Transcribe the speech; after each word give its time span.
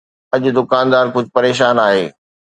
اڄ 0.33 0.43
دڪاندار 0.57 1.05
ڪجهه 1.13 1.33
پريشان 1.35 1.75
آهي 1.87 2.05